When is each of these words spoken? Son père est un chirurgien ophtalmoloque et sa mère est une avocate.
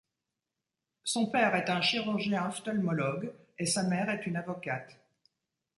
Son 1.03 1.27
père 1.27 1.53
est 1.55 1.69
un 1.69 1.79
chirurgien 1.81 2.49
ophtalmoloque 2.49 3.31
et 3.59 3.67
sa 3.67 3.83
mère 3.83 4.09
est 4.09 4.25
une 4.25 4.35
avocate. 4.37 4.97